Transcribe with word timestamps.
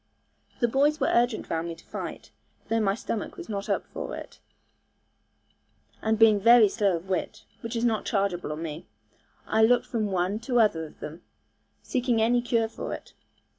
The 0.61 0.67
boys 0.67 0.99
were 0.99 1.11
urgent 1.13 1.47
round 1.51 1.67
me 1.67 1.75
to 1.75 1.85
fight, 1.85 2.31
though 2.69 2.79
my 2.81 2.95
stomach 2.95 3.37
was 3.37 3.47
not 3.49 3.69
up 3.69 3.85
for 3.85 4.15
it; 4.15 4.39
and 6.01 6.17
being 6.17 6.39
very 6.39 6.67
slow 6.69 6.95
of 6.95 7.07
wit 7.07 7.45
(which 7.59 7.75
is 7.75 7.85
not 7.85 8.05
chargeable 8.05 8.51
on 8.51 8.63
me), 8.63 8.87
I 9.45 9.61
looked 9.61 9.85
from 9.85 10.07
one 10.07 10.39
to 10.39 10.59
other 10.59 10.87
of 10.87 11.01
them, 11.01 11.21
seeking 11.83 12.19
any 12.19 12.41
cure 12.41 12.67
for 12.67 12.95
it. 12.95 13.13